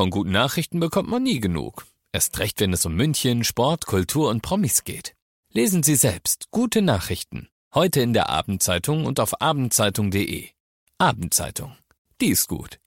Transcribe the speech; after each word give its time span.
Von 0.00 0.08
guten 0.08 0.30
Nachrichten 0.30 0.80
bekommt 0.80 1.10
man 1.10 1.22
nie 1.22 1.40
genug. 1.40 1.84
Erst 2.10 2.38
recht, 2.38 2.58
wenn 2.60 2.72
es 2.72 2.86
um 2.86 2.94
München, 2.94 3.44
Sport, 3.44 3.84
Kultur 3.84 4.30
und 4.30 4.40
Promis 4.40 4.84
geht. 4.84 5.14
Lesen 5.52 5.82
Sie 5.82 5.94
selbst 5.94 6.46
gute 6.50 6.80
Nachrichten. 6.80 7.50
Heute 7.74 8.00
in 8.00 8.14
der 8.14 8.30
Abendzeitung 8.30 9.04
und 9.04 9.20
auf 9.20 9.42
abendzeitung.de. 9.42 10.48
Abendzeitung. 10.96 11.76
Die 12.18 12.28
ist 12.28 12.48
gut. 12.48 12.79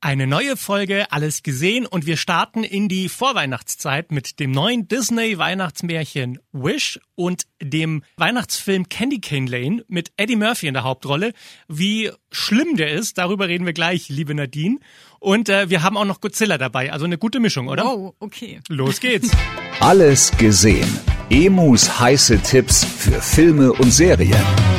Eine 0.00 0.28
neue 0.28 0.56
Folge, 0.56 1.10
alles 1.10 1.42
gesehen 1.42 1.84
und 1.84 2.06
wir 2.06 2.16
starten 2.16 2.62
in 2.62 2.88
die 2.88 3.08
Vorweihnachtszeit 3.08 4.12
mit 4.12 4.38
dem 4.38 4.52
neuen 4.52 4.86
Disney 4.86 5.38
Weihnachtsmärchen 5.38 6.38
Wish 6.52 7.00
und 7.16 7.48
dem 7.60 8.04
Weihnachtsfilm 8.16 8.88
Candy 8.88 9.20
Cane 9.20 9.50
Lane 9.50 9.84
mit 9.88 10.12
Eddie 10.16 10.36
Murphy 10.36 10.68
in 10.68 10.74
der 10.74 10.84
Hauptrolle. 10.84 11.32
Wie 11.66 12.12
schlimm 12.30 12.76
der 12.76 12.92
ist, 12.92 13.18
darüber 13.18 13.48
reden 13.48 13.66
wir 13.66 13.72
gleich, 13.72 14.08
liebe 14.08 14.36
Nadine. 14.36 14.78
Und 15.18 15.48
äh, 15.48 15.68
wir 15.68 15.82
haben 15.82 15.96
auch 15.96 16.04
noch 16.04 16.20
Godzilla 16.20 16.58
dabei, 16.58 16.92
also 16.92 17.04
eine 17.04 17.18
gute 17.18 17.40
Mischung, 17.40 17.66
oder? 17.66 17.92
Oh, 17.92 18.14
okay. 18.20 18.60
Los 18.68 19.00
geht's. 19.00 19.32
Alles 19.80 20.30
gesehen. 20.38 20.88
Emus 21.28 21.98
heiße 21.98 22.40
Tipps 22.42 22.84
für 22.84 23.20
Filme 23.20 23.72
und 23.72 23.90
Serien. 23.90 24.77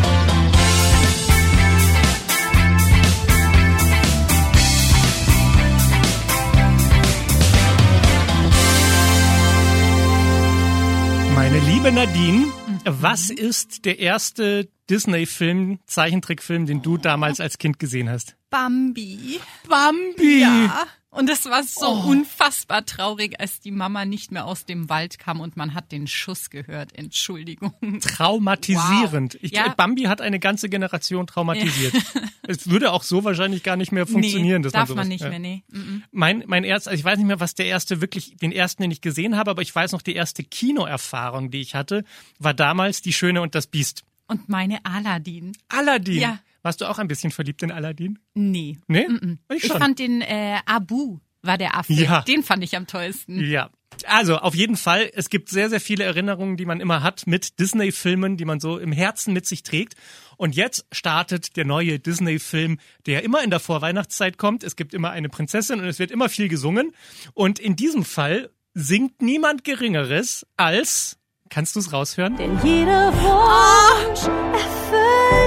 Liebe 11.62 11.92
Nadine, 11.92 12.48
was 12.86 13.30
ist 13.30 13.86
der 13.86 14.00
erste 14.00 14.70
Disney-Film, 14.90 15.80
Zeichentrickfilm, 15.86 16.66
den 16.66 16.82
du 16.82 16.98
damals 16.98 17.40
als 17.40 17.58
Kind 17.58 17.80
gesehen 17.80 18.10
hast? 18.10 18.39
Bambi. 18.50 19.40
Bambi. 19.68 20.42
Ja. 20.42 20.86
Und 21.12 21.28
es 21.28 21.46
war 21.46 21.64
so 21.64 21.88
Oh. 21.88 22.10
unfassbar 22.12 22.86
traurig, 22.86 23.40
als 23.40 23.60
die 23.60 23.72
Mama 23.72 24.06
nicht 24.06 24.32
mehr 24.32 24.46
aus 24.46 24.66
dem 24.66 24.90
Wald 24.90 25.18
kam 25.18 25.40
und 25.40 25.58
man 25.58 25.74
hat 25.74 25.92
den 25.92 26.06
Schuss 26.06 26.52
gehört. 26.52 26.96
Entschuldigung. 26.96 27.74
Traumatisierend. 28.00 29.34
Wow. 29.36 29.40
Ich, 29.44 29.52
Ja. 29.52 29.70
Bambi 29.70 30.04
hat 30.04 30.22
eine 30.22 30.40
ganze 30.40 30.70
Generation 30.70 31.26
traumatisiert. 31.26 31.94
es 32.48 32.70
würde 32.70 32.92
auch 32.92 33.02
so 33.04 33.24
wahrscheinlich 33.24 33.64
gar 33.64 33.76
nicht 33.76 33.92
mehr 33.92 34.06
funktionieren. 34.06 34.62
nee, 34.62 34.64
dass 34.64 34.74
darf 34.74 34.90
man, 34.90 34.98
man, 34.98 35.06
sowas- 35.06 35.10
nicht 35.10 35.22
ja. 35.24 35.30
mehr, 35.30 35.40
nee. 35.40 35.64
Mhm. 35.72 36.04
Mein, 36.12 36.44
mein 36.46 36.64
erster, 36.64 36.92
also 36.92 37.00
ich 37.00 37.06
weiß 37.06 37.18
nicht 37.18 37.28
mehr, 37.28 37.40
was 37.40 37.56
der 37.56 37.66
erste 37.66 38.02
wirklich, 38.02 38.36
den 38.38 38.52
ersten, 38.52 38.84
den 38.84 38.92
ich 38.92 39.02
gesehen 39.02 39.36
habe, 39.36 39.50
aber 39.52 39.62
ich 39.64 39.74
weiß 39.74 39.92
noch, 39.94 40.04
die 40.04 40.14
erste 40.14 40.44
Kinoerfahrung, 40.44 41.50
die 41.50 41.62
ich 41.62 41.74
hatte, 41.76 42.04
war 42.38 42.54
damals 42.54 43.02
Die 43.02 43.14
Schöne 43.14 43.42
und 43.42 43.56
das 43.56 43.66
Biest. 43.68 44.04
Und 44.28 44.48
meine 44.48 44.86
Aladdin. 44.86 45.54
Aladdin. 45.70 46.20
Ja. 46.22 46.40
Warst 46.70 46.82
du 46.82 46.86
auch 46.86 47.00
ein 47.00 47.08
bisschen 47.08 47.32
verliebt 47.32 47.64
in 47.64 47.72
Aladdin? 47.72 48.20
Nee. 48.36 48.78
Nee? 48.86 49.08
Mhm. 49.08 49.40
Ich 49.52 49.64
Ich 49.64 49.72
schon. 49.72 49.80
fand 49.80 49.98
den 49.98 50.22
äh, 50.22 50.60
Abu 50.68 51.18
war 51.42 51.58
der 51.58 51.76
Affe. 51.76 51.92
Ja. 51.94 52.22
Den 52.22 52.44
fand 52.44 52.64
ich 52.64 52.78
am 52.78 52.86
tollsten. 52.86 53.40
Ja. 53.44 53.72
Also, 54.06 54.38
auf 54.38 54.54
jeden 54.54 54.78
Fall, 54.78 55.10
es 55.16 55.32
gibt 55.32 55.50
sehr, 55.50 55.72
sehr 55.72 55.82
viele 55.82 56.04
Erinnerungen, 56.04 56.58
die 56.58 56.68
man 56.68 56.80
immer 56.80 57.02
hat 57.02 57.26
mit 57.26 57.58
Disney-Filmen, 57.60 58.38
die 58.38 58.46
man 58.46 58.60
so 58.60 58.78
im 58.78 58.92
Herzen 58.92 59.34
mit 59.34 59.48
sich 59.48 59.64
trägt. 59.64 59.96
Und 60.38 60.56
jetzt 60.56 60.86
startet 60.92 61.58
der 61.58 61.66
neue 61.66 61.98
Disney-Film, 61.98 62.78
der 63.08 63.24
immer 63.24 63.44
in 63.44 63.50
der 63.50 63.60
Vorweihnachtszeit 63.60 64.38
kommt. 64.38 64.64
Es 64.64 64.76
gibt 64.76 64.94
immer 64.94 65.10
eine 65.10 65.28
Prinzessin 65.28 65.80
und 65.80 65.88
es 65.88 65.98
wird 65.98 66.12
immer 66.12 66.30
viel 66.30 66.50
gesungen. 66.50 66.92
Und 67.34 67.58
in 67.58 67.76
diesem 67.78 68.06
Fall 68.06 68.52
singt 68.76 69.24
niemand 69.24 69.64
Geringeres 69.64 70.46
als, 70.56 71.18
kannst 71.50 71.76
du 71.76 71.80
es 71.80 71.92
raushören? 71.92 72.38
Denn 72.38 72.60
jeder 72.64 73.12
Wunsch 73.12 74.28
erfüllt 74.54 74.99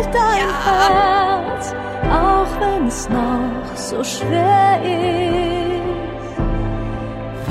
dein 0.07 0.49
Herz, 0.65 1.73
auch 2.11 2.61
wenn 2.61 2.87
es 2.87 3.09
noch 3.09 3.77
so 3.77 4.03
schwer 4.05 4.81
ist, 4.83 6.39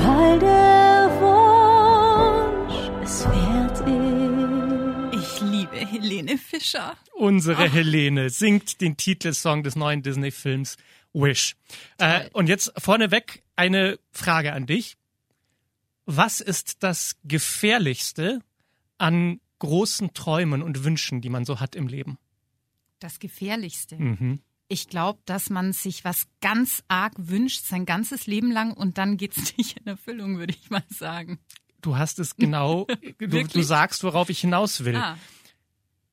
weil 0.04 0.38
der 0.38 1.10
Wunsch 1.20 2.90
es 3.02 3.24
wert 3.26 3.80
ist. 3.80 5.22
Ich 5.22 5.40
liebe 5.40 5.76
Helene 5.76 6.38
Fischer. 6.38 6.96
Unsere 7.14 7.68
Helene 7.70 8.30
singt 8.30 8.80
den 8.80 8.96
Titelsong 8.96 9.62
des 9.62 9.76
neuen 9.76 10.02
Disney-Films 10.02 10.76
Wish. 11.12 11.56
Äh, 11.98 12.30
und 12.32 12.48
jetzt 12.48 12.72
vorneweg 12.78 13.42
eine 13.56 13.98
Frage 14.10 14.52
an 14.52 14.66
dich. 14.66 14.96
Was 16.06 16.40
ist 16.40 16.82
das 16.82 17.16
Gefährlichste 17.24 18.40
an 18.98 19.40
großen 19.60 20.14
Träumen 20.14 20.62
und 20.62 20.84
Wünschen, 20.84 21.20
die 21.20 21.28
man 21.28 21.44
so 21.44 21.60
hat 21.60 21.76
im 21.76 21.86
Leben? 21.86 22.18
Das 23.02 23.18
Gefährlichste. 23.18 23.96
Mhm. 23.96 24.40
Ich 24.68 24.88
glaube, 24.88 25.20
dass 25.26 25.50
man 25.50 25.72
sich 25.72 26.04
was 26.04 26.26
ganz 26.40 26.82
arg 26.88 27.12
wünscht, 27.18 27.64
sein 27.64 27.84
ganzes 27.84 28.26
Leben 28.26 28.50
lang 28.50 28.72
und 28.72 28.96
dann 28.96 29.16
geht's 29.16 29.54
nicht 29.58 29.78
in 29.78 29.86
Erfüllung, 29.86 30.38
würde 30.38 30.54
ich 30.54 30.70
mal 30.70 30.84
sagen. 30.88 31.38
Du 31.80 31.96
hast 31.96 32.18
es 32.20 32.36
genau, 32.36 32.86
du, 33.18 33.26
du 33.26 33.62
sagst, 33.62 34.04
worauf 34.04 34.30
ich 34.30 34.40
hinaus 34.40 34.84
will. 34.84 34.96
Ah, 34.96 35.18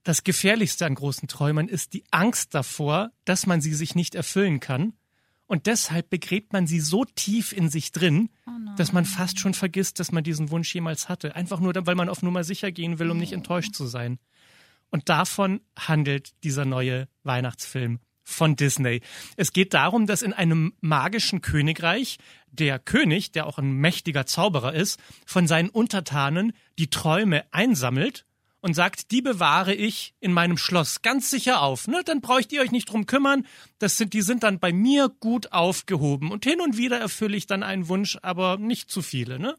Das 0.04 0.24
Gefährlichste 0.24 0.86
an 0.88 0.96
großen 0.96 1.28
Träumen 1.28 1.70
ist 1.70 1.94
die 1.94 2.04
Angst 2.12 2.56
davor, 2.56 3.12
dass 3.24 3.46
man 3.46 3.62
sie 3.62 3.74
sich 3.74 3.94
nicht 3.94 4.16
erfüllen 4.16 4.60
kann. 4.60 4.94
Und 5.46 5.66
deshalb 5.68 6.10
begräbt 6.10 6.54
man 6.54 6.68
sie 6.68 6.80
so 6.80 7.06
tief 7.06 7.54
in 7.54 7.70
sich 7.70 7.92
drin, 7.92 8.30
dass 8.78 8.94
man 8.94 9.06
fast 9.06 9.40
schon 9.40 9.54
vergisst, 9.54 10.00
dass 10.00 10.12
man 10.12 10.24
diesen 10.24 10.52
Wunsch 10.52 10.74
jemals 10.76 11.10
hatte. 11.10 11.36
Einfach 11.36 11.60
nur, 11.60 11.74
weil 11.88 11.96
man 11.96 12.08
auf 12.10 12.22
Nummer 12.22 12.44
sicher 12.44 12.72
gehen 12.72 13.00
will, 13.00 13.10
um 13.10 13.18
nicht 13.18 13.34
enttäuscht 13.34 13.74
zu 13.74 13.88
sein. 13.88 14.20
Und 14.90 15.10
davon 15.10 15.62
handelt 15.78 16.32
dieser 16.44 16.66
neue 16.66 17.08
Weihnachtsfilm 17.24 18.00
von 18.24 18.56
Disney. 18.56 19.02
Es 19.38 19.54
geht 19.54 19.74
darum, 19.74 20.06
dass 20.06 20.22
in 20.22 20.34
einem 20.34 20.74
magischen 20.82 21.42
Königreich 21.42 22.18
der 22.52 22.80
König, 22.80 23.32
der 23.32 23.48
auch 23.48 23.58
ein 23.58 23.72
mächtiger 23.74 24.26
Zauberer 24.26 24.74
ist, 24.74 25.00
von 25.26 25.48
seinen 25.48 25.70
Untertanen 25.70 26.54
die 26.78 26.90
Träume 26.90 27.46
einsammelt 27.52 28.26
und 28.62 28.74
sagt, 28.74 29.12
die 29.12 29.22
bewahre 29.22 29.74
ich 29.74 30.14
in 30.20 30.34
meinem 30.34 30.58
Schloss 30.58 31.02
ganz 31.02 31.30
sicher 31.30 31.62
auf. 31.62 31.88
Ne? 31.88 32.02
Dann 32.06 32.22
braucht 32.22 32.52
ihr 32.52 32.62
euch 32.62 32.72
nicht 32.72 32.90
drum 32.90 33.06
kümmern. 33.06 33.46
Das 33.78 33.98
sind, 33.98 34.14
die 34.14 34.22
sind 34.22 34.44
dann 34.44 34.60
bei 34.60 34.74
mir 34.74 35.10
gut 35.10 35.52
aufgehoben. 35.52 36.32
Und 36.32 36.44
hin 36.44 36.60
und 36.62 36.78
wieder 36.78 37.00
erfülle 37.00 37.38
ich 37.38 37.48
dann 37.48 37.64
einen 37.64 37.88
Wunsch, 37.88 38.18
aber 38.22 38.58
nicht 38.58 38.92
zu 38.92 39.02
viele. 39.02 39.40
Ne? 39.40 39.56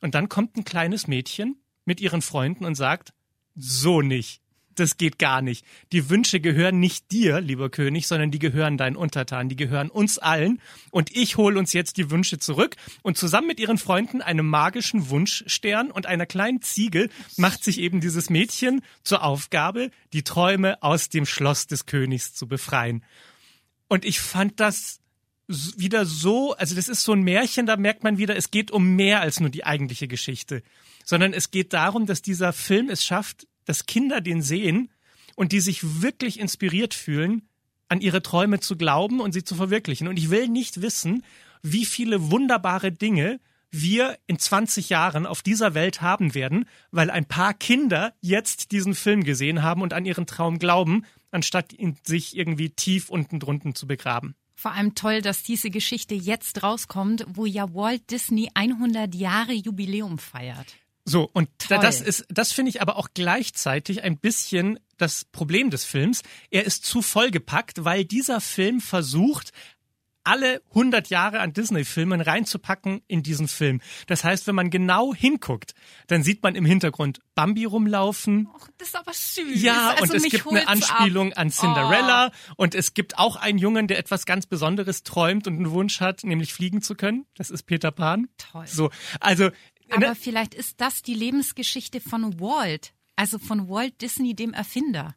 Und 0.00 0.14
dann 0.14 0.28
kommt 0.28 0.56
ein 0.56 0.64
kleines 0.64 1.06
Mädchen 1.06 1.62
mit 1.84 2.00
ihren 2.00 2.22
Freunden 2.22 2.64
und 2.64 2.74
sagt, 2.74 3.12
so 3.54 4.02
nicht. 4.02 4.40
Das 4.76 4.96
geht 4.96 5.18
gar 5.18 5.42
nicht. 5.42 5.66
Die 5.92 6.08
Wünsche 6.08 6.40
gehören 6.40 6.80
nicht 6.80 7.10
dir, 7.10 7.40
lieber 7.40 7.68
König, 7.68 8.06
sondern 8.06 8.30
die 8.30 8.38
gehören 8.38 8.78
deinen 8.78 8.96
Untertanen, 8.96 9.48
die 9.48 9.56
gehören 9.56 9.90
uns 9.90 10.18
allen. 10.18 10.60
Und 10.90 11.14
ich 11.14 11.36
hole 11.36 11.58
uns 11.58 11.72
jetzt 11.72 11.96
die 11.98 12.10
Wünsche 12.10 12.38
zurück. 12.38 12.76
Und 13.02 13.18
zusammen 13.18 13.48
mit 13.48 13.60
ihren 13.60 13.78
Freunden, 13.78 14.22
einem 14.22 14.46
magischen 14.46 15.10
Wunschstern 15.10 15.90
und 15.90 16.06
einer 16.06 16.24
kleinen 16.24 16.62
Ziege, 16.62 17.10
macht 17.36 17.62
sich 17.62 17.78
eben 17.78 18.00
dieses 18.00 18.30
Mädchen 18.30 18.80
zur 19.02 19.22
Aufgabe, 19.22 19.90
die 20.12 20.22
Träume 20.22 20.82
aus 20.82 21.08
dem 21.08 21.26
Schloss 21.26 21.66
des 21.66 21.84
Königs 21.84 22.32
zu 22.32 22.46
befreien. 22.46 23.04
Und 23.88 24.04
ich 24.04 24.20
fand 24.20 24.60
das 24.60 25.00
wieder 25.76 26.06
so, 26.06 26.54
also 26.54 26.74
das 26.74 26.88
ist 26.88 27.02
so 27.02 27.12
ein 27.12 27.22
Märchen, 27.22 27.66
da 27.66 27.76
merkt 27.76 28.04
man 28.04 28.18
wieder, 28.18 28.36
es 28.36 28.50
geht 28.50 28.70
um 28.70 28.94
mehr 28.96 29.20
als 29.20 29.40
nur 29.40 29.50
die 29.50 29.64
eigentliche 29.64 30.08
Geschichte, 30.08 30.62
sondern 31.04 31.32
es 31.32 31.50
geht 31.50 31.72
darum, 31.72 32.06
dass 32.06 32.22
dieser 32.22 32.52
Film 32.52 32.88
es 32.88 33.04
schafft, 33.04 33.46
dass 33.64 33.86
Kinder 33.86 34.20
den 34.20 34.42
sehen 34.42 34.90
und 35.36 35.52
die 35.52 35.60
sich 35.60 36.02
wirklich 36.02 36.38
inspiriert 36.38 36.94
fühlen, 36.94 37.42
an 37.88 38.00
ihre 38.00 38.22
Träume 38.22 38.60
zu 38.60 38.76
glauben 38.76 39.20
und 39.20 39.32
sie 39.32 39.42
zu 39.42 39.56
verwirklichen. 39.56 40.06
Und 40.06 40.18
ich 40.18 40.30
will 40.30 40.48
nicht 40.48 40.80
wissen, 40.80 41.24
wie 41.62 41.84
viele 41.84 42.30
wunderbare 42.30 42.92
Dinge 42.92 43.40
wir 43.70 44.18
in 44.26 44.38
20 44.38 44.88
Jahren 44.88 45.26
auf 45.26 45.42
dieser 45.42 45.74
Welt 45.74 46.00
haben 46.00 46.34
werden, 46.34 46.66
weil 46.90 47.10
ein 47.10 47.26
paar 47.26 47.54
Kinder 47.54 48.14
jetzt 48.20 48.72
diesen 48.72 48.94
Film 48.94 49.24
gesehen 49.24 49.62
haben 49.62 49.82
und 49.82 49.92
an 49.92 50.04
ihren 50.04 50.26
Traum 50.26 50.58
glauben, 50.58 51.04
anstatt 51.30 51.72
ihn 51.72 51.96
sich 52.04 52.36
irgendwie 52.36 52.70
tief 52.70 53.10
unten 53.10 53.38
drunten 53.38 53.74
zu 53.74 53.86
begraben. 53.86 54.34
Vor 54.60 54.72
allem 54.72 54.94
toll, 54.94 55.22
dass 55.22 55.42
diese 55.42 55.70
Geschichte 55.70 56.14
jetzt 56.14 56.62
rauskommt, 56.62 57.24
wo 57.28 57.46
ja 57.46 57.72
Walt 57.74 58.10
Disney 58.10 58.50
100 58.52 59.14
Jahre 59.14 59.52
Jubiläum 59.54 60.18
feiert. 60.18 60.76
So, 61.06 61.30
und 61.32 61.48
Toll. 61.58 61.78
das 61.80 62.02
ist, 62.02 62.26
das 62.28 62.52
finde 62.52 62.68
ich 62.68 62.82
aber 62.82 62.96
auch 62.96 63.08
gleichzeitig 63.14 64.02
ein 64.02 64.18
bisschen 64.18 64.78
das 64.98 65.24
Problem 65.24 65.70
des 65.70 65.84
Films. 65.84 66.22
Er 66.50 66.66
ist 66.66 66.84
zu 66.84 67.00
vollgepackt, 67.00 67.86
weil 67.86 68.04
dieser 68.04 68.42
Film 68.42 68.82
versucht, 68.82 69.52
alle 70.30 70.62
100 70.70 71.10
Jahre 71.10 71.40
an 71.40 71.52
Disney-Filmen 71.52 72.20
reinzupacken 72.20 73.02
in 73.08 73.24
diesen 73.24 73.48
Film. 73.48 73.80
Das 74.06 74.22
heißt, 74.22 74.46
wenn 74.46 74.54
man 74.54 74.70
genau 74.70 75.12
hinguckt, 75.12 75.74
dann 76.06 76.22
sieht 76.22 76.44
man 76.44 76.54
im 76.54 76.64
Hintergrund 76.64 77.18
Bambi 77.34 77.64
rumlaufen. 77.64 78.46
Och, 78.54 78.68
das 78.78 78.88
ist 78.88 78.96
aber 78.96 79.12
süß. 79.12 79.60
Ja, 79.60 79.94
also 79.98 80.12
und 80.12 80.14
es 80.14 80.30
gibt 80.30 80.46
eine 80.46 80.68
Anspielung 80.68 81.32
ab. 81.32 81.38
an 81.40 81.50
Cinderella 81.50 82.30
und 82.56 82.76
es 82.76 82.94
gibt 82.94 83.18
auch 83.18 83.34
einen 83.34 83.58
Jungen, 83.58 83.88
der 83.88 83.98
etwas 83.98 84.24
ganz 84.24 84.46
Besonderes 84.46 85.02
träumt 85.02 85.48
und 85.48 85.56
einen 85.56 85.72
Wunsch 85.72 86.00
hat, 86.00 86.22
nämlich 86.22 86.54
fliegen 86.54 86.80
zu 86.80 86.94
können. 86.94 87.26
Das 87.34 87.50
ist 87.50 87.64
Peter 87.64 87.90
Pan. 87.90 88.28
Toll. 88.38 88.68
So, 88.68 88.90
also 89.18 89.50
Aber 89.90 90.10
ne, 90.10 90.14
vielleicht 90.14 90.54
ist 90.54 90.80
das 90.80 91.02
die 91.02 91.14
Lebensgeschichte 91.14 92.00
von 92.00 92.38
Walt, 92.38 92.94
also 93.16 93.40
von 93.40 93.68
Walt 93.68 94.00
Disney, 94.00 94.34
dem 94.34 94.52
Erfinder. 94.52 95.16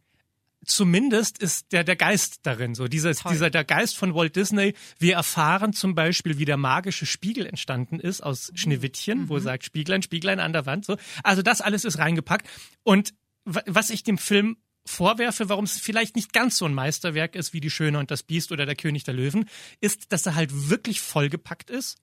Zumindest 0.65 1.38
ist 1.38 1.71
der, 1.71 1.83
der 1.83 1.95
Geist 1.95 2.39
darin, 2.44 2.75
so 2.75 2.88
dieses, 2.88 3.24
dieser, 3.24 3.50
der 3.50 3.63
Geist 3.63 3.98
von 3.98 4.13
Walt 4.15 4.36
Disney. 4.36 4.74
Wir 5.00 5.15
erfahren 5.15 5.74
zum 5.74 5.95
Beispiel, 5.95 6.38
wie 6.38 6.45
der 6.45 6.57
magische 6.57 7.06
Spiegel 7.06 7.45
entstanden 7.45 8.00
ist 8.00 8.21
aus 8.21 8.51
Schneewittchen, 8.56 9.21
mhm. 9.21 9.30
wo 9.30 9.36
er 9.36 9.42
sagt 9.42 9.65
Spieglein, 9.65 10.01
Spieglein 10.01 10.39
an 10.39 10.54
der 10.54 10.65
Wand, 10.65 10.86
so. 10.86 10.98
Also 11.24 11.42
das 11.42 11.62
alles 11.62 11.86
ist 11.86 11.98
reingepackt. 12.00 12.48
Und 12.83 13.13
was 13.45 13.89
ich 13.89 14.04
dem 14.04 14.18
Film 14.18 14.57
vorwerfe, 14.94 15.50
warum 15.50 15.66
es 15.66 15.80
vielleicht 15.80 16.16
nicht 16.16 16.34
ganz 16.34 16.57
so 16.57 16.66
ein 16.66 16.74
Meisterwerk 16.74 17.36
ist 17.36 17.54
wie 17.54 17.60
Die 17.60 17.69
Schöne 17.69 18.00
und 18.00 18.12
das 18.12 18.24
Biest 18.24 18.51
oder 18.51 18.66
Der 18.66 18.75
König 18.75 19.04
der 19.04 19.13
Löwen, 19.13 19.50
ist, 19.81 20.12
dass 20.12 20.25
er 20.25 20.36
halt 20.36 20.69
wirklich 20.69 21.01
vollgepackt 21.01 21.69
ist. 21.69 21.98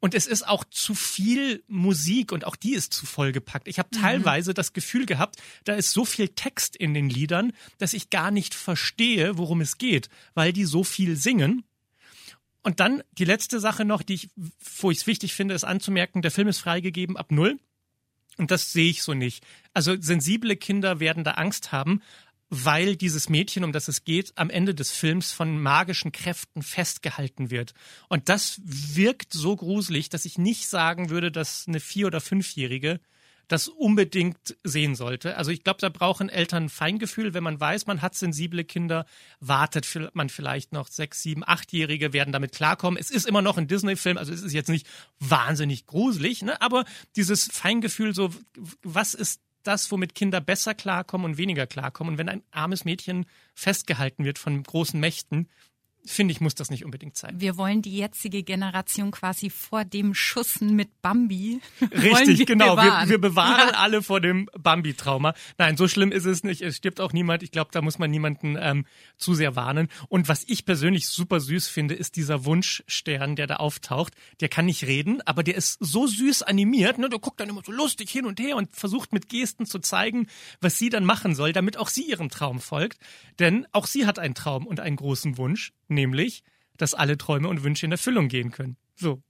Und 0.00 0.14
es 0.14 0.26
ist 0.26 0.48
auch 0.48 0.64
zu 0.64 0.94
viel 0.94 1.62
Musik 1.68 2.32
und 2.32 2.46
auch 2.46 2.56
die 2.56 2.72
ist 2.72 2.94
zu 2.94 3.04
vollgepackt. 3.04 3.68
Ich 3.68 3.78
habe 3.78 3.90
mhm. 3.92 4.00
teilweise 4.00 4.54
das 4.54 4.72
Gefühl 4.72 5.04
gehabt, 5.04 5.36
da 5.64 5.74
ist 5.74 5.92
so 5.92 6.06
viel 6.06 6.28
Text 6.28 6.74
in 6.74 6.94
den 6.94 7.10
Liedern, 7.10 7.52
dass 7.78 7.92
ich 7.92 8.08
gar 8.08 8.30
nicht 8.30 8.54
verstehe, 8.54 9.36
worum 9.36 9.60
es 9.60 9.76
geht, 9.76 10.08
weil 10.34 10.52
die 10.54 10.64
so 10.64 10.84
viel 10.84 11.16
singen. 11.16 11.64
Und 12.62 12.80
dann 12.80 13.02
die 13.12 13.24
letzte 13.24 13.60
Sache 13.60 13.84
noch, 13.84 14.02
die 14.02 14.14
ich, 14.14 14.30
wo 14.80 14.90
ich 14.90 14.98
es 14.98 15.06
wichtig 15.06 15.34
finde, 15.34 15.54
ist 15.54 15.64
anzumerken, 15.64 16.22
der 16.22 16.30
Film 16.30 16.48
ist 16.48 16.58
freigegeben 16.58 17.16
ab 17.16 17.30
null. 17.30 17.58
Und 18.36 18.50
das 18.50 18.72
sehe 18.72 18.88
ich 18.88 19.02
so 19.02 19.12
nicht. 19.12 19.44
Also 19.74 20.00
sensible 20.00 20.56
Kinder 20.56 20.98
werden 20.98 21.24
da 21.24 21.32
Angst 21.32 21.72
haben, 21.72 22.00
weil 22.50 22.96
dieses 22.96 23.28
Mädchen, 23.28 23.64
um 23.64 23.72
das 23.72 23.88
es 23.88 24.04
geht, 24.04 24.32
am 24.36 24.50
Ende 24.50 24.74
des 24.74 24.90
Films 24.90 25.30
von 25.32 25.60
magischen 25.60 26.12
Kräften 26.12 26.62
festgehalten 26.62 27.50
wird. 27.50 27.72
Und 28.08 28.28
das 28.28 28.60
wirkt 28.64 29.32
so 29.32 29.56
gruselig, 29.56 30.08
dass 30.08 30.24
ich 30.24 30.36
nicht 30.36 30.68
sagen 30.68 31.10
würde, 31.10 31.30
dass 31.30 31.66
eine 31.68 31.80
Vier- 31.80 32.08
oder 32.08 32.20
Fünfjährige 32.20 33.00
das 33.50 33.66
unbedingt 33.66 34.56
sehen 34.62 34.94
sollte. 34.94 35.36
Also 35.36 35.50
ich 35.50 35.64
glaube, 35.64 35.80
da 35.80 35.88
brauchen 35.88 36.28
Eltern 36.28 36.68
Feingefühl. 36.68 37.34
Wenn 37.34 37.42
man 37.42 37.58
weiß, 37.58 37.86
man 37.86 38.00
hat 38.00 38.14
sensible 38.14 38.64
Kinder, 38.64 39.06
wartet 39.40 39.86
man 40.14 40.28
vielleicht 40.28 40.72
noch 40.72 40.88
sechs, 40.88 41.22
sieben, 41.22 41.42
achtjährige 41.44 42.12
werden 42.12 42.32
damit 42.32 42.52
klarkommen. 42.52 42.98
Es 42.98 43.10
ist 43.10 43.26
immer 43.26 43.42
noch 43.42 43.58
ein 43.58 43.66
Disney-Film, 43.66 44.18
also 44.18 44.32
es 44.32 44.42
ist 44.42 44.52
jetzt 44.52 44.68
nicht 44.68 44.86
wahnsinnig 45.18 45.86
gruselig, 45.86 46.42
ne? 46.42 46.60
aber 46.62 46.84
dieses 47.16 47.46
Feingefühl, 47.46 48.14
so 48.14 48.30
was 48.82 49.14
ist 49.14 49.40
das, 49.62 49.90
womit 49.90 50.14
Kinder 50.14 50.40
besser 50.40 50.74
klarkommen 50.74 51.24
und 51.32 51.38
weniger 51.38 51.66
klarkommen. 51.66 52.14
Und 52.14 52.18
wenn 52.18 52.28
ein 52.28 52.42
armes 52.50 52.84
Mädchen 52.84 53.26
festgehalten 53.54 54.24
wird 54.24 54.38
von 54.38 54.62
großen 54.62 54.98
Mächten, 54.98 55.48
finde 56.04 56.32
ich, 56.32 56.40
muss 56.40 56.54
das 56.54 56.70
nicht 56.70 56.84
unbedingt 56.84 57.16
sein. 57.16 57.34
Wir 57.38 57.56
wollen 57.56 57.82
die 57.82 57.96
jetzige 57.96 58.42
Generation 58.42 59.10
quasi 59.10 59.50
vor 59.50 59.84
dem 59.84 60.14
Schussen 60.14 60.74
mit 60.74 61.02
Bambi. 61.02 61.60
Richtig, 61.92 62.38
wir 62.38 62.46
genau. 62.46 62.76
Bewahren. 62.76 63.08
Wir, 63.08 63.14
wir 63.14 63.20
bewahren 63.20 63.68
ja. 63.72 63.78
alle 63.78 64.02
vor 64.02 64.20
dem 64.20 64.48
Bambi-Trauma. 64.58 65.34
Nein, 65.58 65.76
so 65.76 65.88
schlimm 65.88 66.12
ist 66.12 66.24
es 66.24 66.44
nicht. 66.44 66.62
Es 66.62 66.76
stirbt 66.76 67.00
auch 67.00 67.12
niemand. 67.12 67.42
Ich 67.42 67.50
glaube, 67.50 67.70
da 67.72 67.82
muss 67.82 67.98
man 67.98 68.10
niemanden 68.10 68.56
ähm, 68.58 68.86
zu 69.16 69.34
sehr 69.34 69.56
warnen. 69.56 69.88
Und 70.08 70.28
was 70.28 70.44
ich 70.46 70.64
persönlich 70.64 71.08
super 71.08 71.40
süß 71.40 71.68
finde, 71.68 71.94
ist 71.94 72.16
dieser 72.16 72.44
Wunschstern, 72.44 73.36
der 73.36 73.46
da 73.46 73.56
auftaucht. 73.56 74.14
Der 74.40 74.48
kann 74.48 74.66
nicht 74.66 74.84
reden, 74.84 75.20
aber 75.26 75.42
der 75.42 75.54
ist 75.54 75.78
so 75.80 76.06
süß 76.06 76.42
animiert. 76.42 76.98
Ne? 76.98 77.08
Der 77.08 77.18
guckt 77.18 77.40
dann 77.40 77.48
immer 77.48 77.62
so 77.64 77.72
lustig 77.72 78.10
hin 78.10 78.26
und 78.26 78.40
her 78.40 78.56
und 78.56 78.74
versucht 78.74 79.12
mit 79.12 79.28
Gesten 79.28 79.66
zu 79.66 79.78
zeigen, 79.78 80.26
was 80.60 80.78
sie 80.78 80.88
dann 80.88 81.04
machen 81.04 81.34
soll, 81.34 81.52
damit 81.52 81.76
auch 81.76 81.88
sie 81.88 82.02
ihrem 82.02 82.30
Traum 82.30 82.60
folgt. 82.60 82.98
Denn 83.38 83.66
auch 83.72 83.86
sie 83.86 84.06
hat 84.06 84.18
einen 84.18 84.34
Traum 84.34 84.66
und 84.66 84.80
einen 84.80 84.96
großen 84.96 85.36
Wunsch 85.38 85.72
nämlich, 85.90 86.42
dass 86.76 86.94
alle 86.94 87.18
Träume 87.18 87.48
und 87.48 87.62
Wünsche 87.62 87.86
in 87.86 87.92
Erfüllung 87.92 88.28
gehen 88.28 88.50
können. 88.50 88.76
So. 88.94 89.22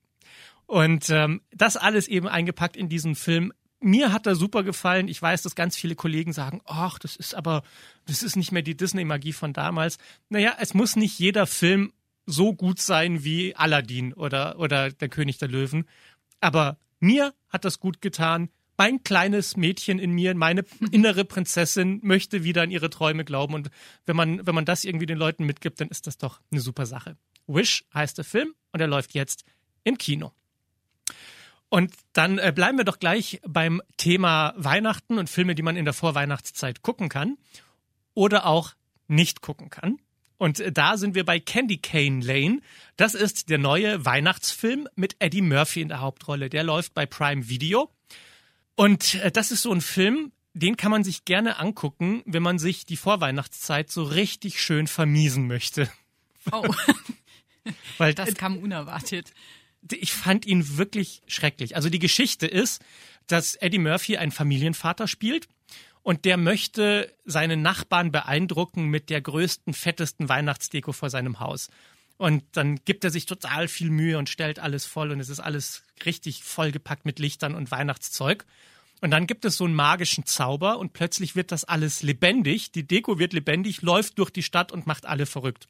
Und 0.67 1.11
ähm, 1.11 1.41
das 1.51 1.77
alles 1.77 2.07
eben 2.07 2.29
eingepackt 2.29 2.77
in 2.77 2.89
diesen 2.89 3.17
Film. 3.17 3.53
Mir 3.81 4.12
hat 4.12 4.27
er 4.27 4.37
super 4.37 4.62
gefallen. 4.62 5.09
Ich 5.09 5.21
weiß, 5.21 5.43
dass 5.43 5.55
ganz 5.55 5.77
viele 5.77 5.97
Kollegen 5.97 6.33
sagen, 6.33 6.61
ach, 6.65 6.99
das 6.99 7.17
ist 7.17 7.35
aber, 7.35 7.62
das 8.07 8.23
ist 8.23 8.37
nicht 8.37 8.53
mehr 8.53 8.62
die 8.62 8.77
Disney-Magie 8.77 9.33
von 9.33 9.53
damals. 9.53 9.99
Naja, 10.29 10.57
es 10.61 10.75
muss 10.75 10.95
nicht 10.95 11.19
jeder 11.19 11.47
Film 11.47 11.93
so 12.27 12.55
gut 12.55 12.79
sein 12.79 13.25
wie 13.25 13.57
Aladdin 13.57 14.12
oder, 14.12 14.59
oder 14.59 14.91
Der 14.91 15.09
König 15.09 15.39
der 15.39 15.49
Löwen. 15.49 15.89
Aber 16.41 16.79
mir 17.01 17.35
hat 17.49 17.65
das 17.65 17.81
gut 17.81 18.01
getan 18.01 18.51
mein 18.81 19.05
kleines 19.05 19.59
Mädchen 19.59 19.99
in 19.99 20.12
mir, 20.12 20.35
meine 20.35 20.65
innere 20.91 21.27
Prinzessin 21.27 22.00
möchte 22.03 22.44
wieder 22.44 22.62
an 22.62 22.71
ihre 22.71 22.88
Träume 22.88 23.27
glauben. 23.27 23.53
Und 23.53 23.71
wenn 24.06 24.17
man, 24.17 24.47
wenn 24.47 24.55
man 24.55 24.65
das 24.65 24.85
irgendwie 24.85 25.05
den 25.05 25.19
Leuten 25.19 25.44
mitgibt, 25.44 25.82
dann 25.82 25.88
ist 25.88 26.06
das 26.06 26.17
doch 26.17 26.41
eine 26.50 26.62
super 26.62 26.87
Sache. 26.87 27.19
Wish 27.47 27.85
heißt 27.93 28.17
der 28.17 28.25
Film 28.25 28.55
und 28.73 28.81
er 28.81 28.87
läuft 28.87 29.12
jetzt 29.12 29.44
im 29.85 29.99
Kino. 29.99 30.32
Und 31.69 31.93
dann 32.15 32.38
äh, 32.38 32.53
bleiben 32.55 32.79
wir 32.79 32.87
doch 32.87 32.99
gleich 32.99 33.43
beim 33.47 33.82
Thema 33.99 34.55
Weihnachten 34.56 35.19
und 35.19 35.29
Filme, 35.29 35.55
die 35.55 35.62
man 35.62 35.76
in 35.76 35.85
der 35.85 35.93
Vorweihnachtszeit 35.93 36.81
gucken 36.81 37.11
kann 37.11 37.37
oder 38.15 38.47
auch 38.47 38.73
nicht 39.09 39.43
gucken 39.43 39.69
kann. 39.69 39.99
Und 40.38 40.59
äh, 40.59 40.73
da 40.73 40.97
sind 40.97 41.15
wir 41.15 41.26
bei 41.26 41.38
Candy 41.38 41.76
Cane 41.76 42.25
Lane. 42.25 42.62
Das 42.97 43.12
ist 43.12 43.50
der 43.50 43.59
neue 43.59 44.06
Weihnachtsfilm 44.06 44.88
mit 44.97 45.17
Eddie 45.19 45.43
Murphy 45.43 45.83
in 45.83 45.88
der 45.88 46.00
Hauptrolle. 46.00 46.49
Der 46.49 46.65
läuft 46.65 46.94
bei 46.94 47.05
Prime 47.05 47.50
Video. 47.50 47.91
Und 48.81 49.17
äh, 49.17 49.31
das 49.31 49.50
ist 49.50 49.61
so 49.61 49.73
ein 49.73 49.82
Film, 49.82 50.32
den 50.55 50.79
kann 50.79 50.91
man 50.91 51.05
sich 51.05 51.27
gerne 51.27 51.59
angucken, 51.59 52.23
wenn 52.25 52.43
man 52.43 52.59
sich 52.59 52.87
die 52.87 52.97
Vorweihnachtszeit 52.97 53.91
so 53.91 54.05
richtig 54.05 54.62
schön 54.62 54.87
vermiesen 54.87 55.47
möchte. 55.47 55.91
Oh. 56.50 56.67
Weil 57.99 58.15
das 58.15 58.32
kam 58.37 58.56
unerwartet. 58.56 59.35
Ich 59.93 60.15
fand 60.15 60.47
ihn 60.47 60.79
wirklich 60.79 61.21
schrecklich. 61.27 61.77
Also 61.77 61.91
die 61.91 61.99
Geschichte 61.99 62.47
ist, 62.47 62.82
dass 63.27 63.55
Eddie 63.55 63.77
Murphy 63.77 64.17
einen 64.17 64.32
Familienvater 64.32 65.09
spielt 65.09 65.47
und 66.03 66.25
der 66.25 66.38
möchte 66.38 67.15
seine 67.26 67.59
Nachbarn 67.59 68.11
beeindrucken 68.11 68.87
mit 68.87 69.11
der 69.11 69.21
größten, 69.21 69.75
fettesten 69.75 70.31
Weihnachtsdeko 70.31 70.93
vor 70.93 71.11
seinem 71.11 71.38
Haus. 71.38 71.69
Und 72.17 72.44
dann 72.53 72.83
gibt 72.87 73.05
er 73.05 73.11
sich 73.11 73.26
total 73.26 73.69
viel 73.69 73.91
Mühe 73.91 74.17
und 74.17 74.31
stellt 74.31 74.59
alles 74.59 74.87
voll 74.87 75.11
und 75.11 75.21
es 75.21 75.29
ist 75.29 75.41
alles 75.41 75.83
richtig 76.06 76.44
vollgepackt 76.44 77.05
mit 77.05 77.19
Lichtern 77.19 77.55
und 77.55 77.71
Weihnachtszeug. 77.71 78.47
Und 79.00 79.11
dann 79.11 79.26
gibt 79.26 79.44
es 79.44 79.56
so 79.56 79.64
einen 79.64 79.75
magischen 79.75 80.26
Zauber 80.26 80.79
und 80.79 80.93
plötzlich 80.93 81.35
wird 81.35 81.52
das 81.52 81.64
alles 81.64 82.02
lebendig. 82.02 82.73
Die 82.73 82.87
Deko 82.87 83.19
wird 83.19 83.32
lebendig, 83.32 83.82
läuft 83.82 84.19
durch 84.19 84.31
die 84.31 84.43
Stadt 84.43 84.73
und 84.73 84.87
macht 84.87 85.06
alle 85.06 85.26
verrückt. 85.26 85.69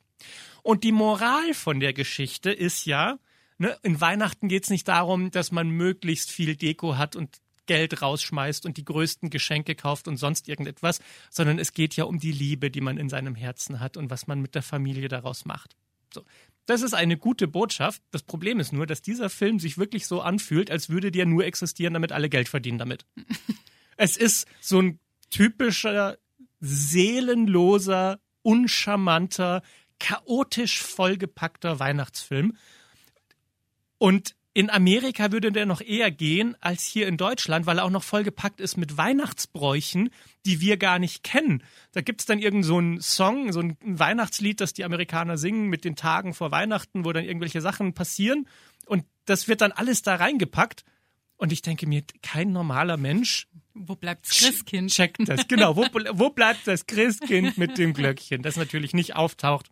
Und 0.62 0.85
die 0.85 0.93
Moral 0.93 1.55
von 1.55 1.81
der 1.81 1.93
Geschichte 1.93 2.50
ist 2.50 2.85
ja, 2.87 3.19
ne, 3.59 3.77
in 3.82 4.00
Weihnachten 4.00 4.49
geht 4.49 4.65
es 4.65 4.71
nicht 4.71 4.88
darum, 4.88 5.31
dass 5.31 5.53
man 5.53 5.71
möglichst 5.71 6.31
viel 6.31 6.56
Deko 6.56 6.97
hat 6.97 7.17
und 7.17 7.41
Geld 7.67 8.03
rausschmeißt 8.03 8.67
und 8.67 8.79
die 8.79 8.85
größten 8.85 9.31
Geschenke 9.31 9.77
kauft 9.77 10.09
und 10.09 10.17
sonst 10.17 10.49
irgendetwas, 10.49 10.99
sondern 11.31 11.61
es 11.61 11.73
geht 11.73 11.94
ja 11.94 12.05
um 12.05 12.19
die 12.19 12.32
Liebe, 12.32 12.69
die 12.69 12.81
man 12.81 12.99
in 12.99 13.09
seinem 13.09 13.37
Herzen 13.37 13.79
hat 13.79 13.97
und 13.97 14.11
was 14.11 14.27
man 14.27 14.41
mit 14.41 14.56
der 14.56 14.62
Familie 14.62 15.06
daraus 15.06 15.44
macht. 15.44 15.77
So. 16.12 16.25
Das 16.70 16.82
ist 16.82 16.94
eine 16.94 17.17
gute 17.17 17.49
Botschaft. 17.49 18.00
Das 18.12 18.22
Problem 18.22 18.61
ist 18.61 18.72
nur, 18.72 18.86
dass 18.86 19.03
dieser 19.03 19.29
Film 19.29 19.58
sich 19.58 19.77
wirklich 19.77 20.06
so 20.06 20.20
anfühlt, 20.20 20.70
als 20.70 20.89
würde 20.89 21.10
der 21.10 21.27
nur 21.27 21.44
existieren, 21.44 21.94
damit 21.94 22.12
alle 22.12 22.29
Geld 22.29 22.48
verdienen 22.48 22.79
damit. 22.79 23.05
es 23.96 24.17
ist 24.17 24.46
so 24.60 24.81
ein 24.81 25.00
typischer, 25.31 26.17
seelenloser, 26.60 28.20
uncharmanter, 28.43 29.62
chaotisch 29.98 30.81
vollgepackter 30.81 31.81
Weihnachtsfilm. 31.81 32.56
Und 33.98 34.36
in 34.53 34.69
Amerika 34.69 35.31
würde 35.31 35.53
der 35.53 35.65
noch 35.65 35.81
eher 35.81 36.11
gehen 36.11 36.57
als 36.61 36.83
hier 36.85 37.07
in 37.07 37.17
Deutschland, 37.17 37.67
weil 37.67 37.79
er 37.79 37.85
auch 37.85 37.91
noch 37.91 38.03
vollgepackt 38.03 38.61
ist 38.61 38.77
mit 38.77 38.97
Weihnachtsbräuchen, 38.97 40.11
die 40.45 40.61
wir 40.61 40.77
gar 40.77 40.99
nicht 40.99 41.23
kennen. 41.23 41.63
Da 41.93 42.01
gibt's 42.01 42.27
dann 42.27 42.41
irgend 42.41 42.65
so 42.65 42.79
einen 42.79 43.01
Song, 43.01 43.53
so 43.53 43.61
ein 43.61 43.77
Weihnachtslied, 43.81 44.61
das 44.61 44.73
die 44.73 44.85
Amerikaner 44.85 45.39
singen 45.39 45.69
mit 45.69 45.85
den 45.85 45.95
Tagen 45.95 46.35
vor 46.35 46.51
Weihnachten, 46.51 47.05
wo 47.05 47.13
dann 47.13 47.25
irgendwelche 47.25 47.61
Sachen 47.61 47.95
passieren. 47.95 48.49
Und 48.87 49.05
das 49.25 49.47
wird 49.47 49.61
dann 49.61 49.71
alles 49.71 50.03
da 50.03 50.17
reingepackt. 50.17 50.85
Und 51.37 51.53
ich 51.53 51.63
denke 51.63 51.87
mir, 51.87 52.03
kein 52.23 52.51
normaler 52.53 52.97
Mensch. 52.97 53.47
Wo 53.73 53.95
bleibt 53.95 54.29
das 54.29 54.37
Christkind? 54.37 54.91
Checkt 54.91 55.29
das, 55.29 55.47
genau. 55.47 55.77
Wo, 55.77 55.87
wo 56.13 56.31
bleibt 56.31 56.67
das 56.67 56.87
Christkind 56.87 57.57
mit 57.57 57.79
dem 57.79 57.95
Glöckchen, 57.95 58.43
das 58.43 58.57
natürlich 58.57 58.95
nicht 58.95 59.15
auftaucht? 59.15 59.71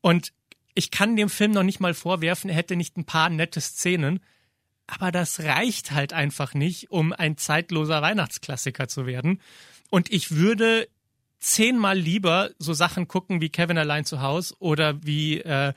Und 0.00 0.32
ich 0.80 0.90
kann 0.90 1.14
dem 1.14 1.28
Film 1.28 1.50
noch 1.50 1.62
nicht 1.62 1.78
mal 1.78 1.92
vorwerfen, 1.92 2.48
er 2.48 2.56
hätte 2.56 2.74
nicht 2.74 2.96
ein 2.96 3.04
paar 3.04 3.28
nette 3.28 3.60
Szenen, 3.60 4.20
aber 4.86 5.12
das 5.12 5.40
reicht 5.40 5.90
halt 5.90 6.14
einfach 6.14 6.54
nicht, 6.54 6.90
um 6.90 7.12
ein 7.12 7.36
zeitloser 7.36 8.00
Weihnachtsklassiker 8.00 8.88
zu 8.88 9.04
werden. 9.04 9.42
Und 9.90 10.10
ich 10.10 10.36
würde 10.36 10.88
zehnmal 11.38 11.98
lieber 11.98 12.48
so 12.58 12.72
Sachen 12.72 13.08
gucken 13.08 13.42
wie 13.42 13.50
Kevin 13.50 13.76
allein 13.76 14.06
zu 14.06 14.22
Hause 14.22 14.54
oder 14.58 15.04
wie 15.04 15.42
äh, 15.42 15.74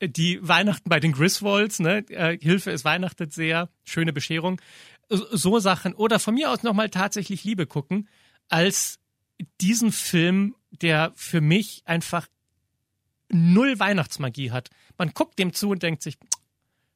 die 0.00 0.38
Weihnachten 0.40 0.88
bei 0.88 0.98
den 0.98 1.12
Griswolds, 1.12 1.78
ne? 1.78 1.98
Äh, 2.08 2.38
Hilfe, 2.40 2.70
es 2.70 2.86
weihnachtet 2.86 3.34
sehr, 3.34 3.68
schöne 3.84 4.14
Bescherung. 4.14 4.62
So 5.10 5.58
Sachen. 5.58 5.92
Oder 5.92 6.18
von 6.20 6.34
mir 6.34 6.50
aus 6.50 6.62
nochmal 6.62 6.88
tatsächlich 6.88 7.44
Liebe 7.44 7.66
gucken, 7.66 8.08
als 8.48 8.98
diesen 9.60 9.92
Film, 9.92 10.54
der 10.70 11.12
für 11.16 11.42
mich 11.42 11.82
einfach 11.84 12.28
null 13.30 13.78
Weihnachtsmagie 13.78 14.50
hat. 14.50 14.70
Man 14.96 15.12
guckt 15.12 15.38
dem 15.38 15.52
zu 15.52 15.70
und 15.70 15.82
denkt 15.82 16.02
sich, 16.02 16.18